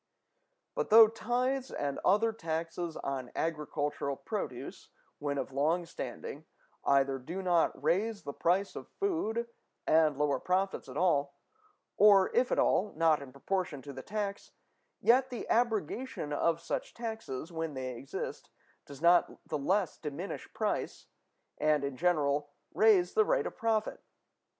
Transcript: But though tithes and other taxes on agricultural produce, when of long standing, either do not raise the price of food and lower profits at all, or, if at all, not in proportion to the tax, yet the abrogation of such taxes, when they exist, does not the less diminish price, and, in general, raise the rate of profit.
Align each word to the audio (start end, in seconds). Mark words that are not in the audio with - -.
But 0.73 0.89
though 0.89 1.07
tithes 1.07 1.69
and 1.69 1.99
other 2.03 2.33
taxes 2.33 2.97
on 2.97 3.29
agricultural 3.35 4.15
produce, 4.15 4.89
when 5.19 5.37
of 5.37 5.51
long 5.53 5.85
standing, 5.85 6.45
either 6.83 7.19
do 7.19 7.43
not 7.43 7.83
raise 7.83 8.23
the 8.23 8.33
price 8.33 8.75
of 8.75 8.87
food 8.99 9.47
and 9.85 10.17
lower 10.17 10.39
profits 10.39 10.89
at 10.89 10.97
all, 10.97 11.35
or, 11.97 12.35
if 12.35 12.51
at 12.51 12.57
all, 12.57 12.93
not 12.95 13.21
in 13.21 13.31
proportion 13.31 13.83
to 13.83 13.93
the 13.93 14.01
tax, 14.01 14.53
yet 15.01 15.29
the 15.29 15.47
abrogation 15.49 16.33
of 16.33 16.61
such 16.61 16.95
taxes, 16.95 17.51
when 17.51 17.75
they 17.75 17.93
exist, 17.95 18.49
does 18.87 19.03
not 19.03 19.47
the 19.47 19.59
less 19.59 19.99
diminish 19.99 20.51
price, 20.51 21.05
and, 21.59 21.83
in 21.83 21.95
general, 21.95 22.49
raise 22.73 23.13
the 23.13 23.23
rate 23.23 23.45
of 23.45 23.55
profit. 23.55 24.01